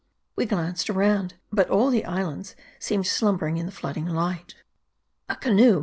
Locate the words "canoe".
5.35-5.79